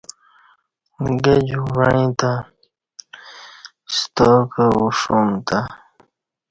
گہ 1.23 1.35
جوک 1.47 1.65
وعں 1.77 2.05
تے 2.19 2.31
ستاکہ 3.95 4.65
اوݜہ 4.77 5.13
امتہ 5.19 5.59